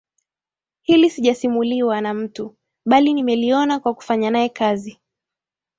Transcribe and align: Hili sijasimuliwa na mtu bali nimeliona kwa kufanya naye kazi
Hili 0.81 1.09
sijasimuliwa 1.09 2.01
na 2.01 2.13
mtu 2.13 2.55
bali 2.85 3.13
nimeliona 3.13 3.79
kwa 3.79 3.93
kufanya 3.93 4.31
naye 4.31 4.49
kazi 4.49 4.99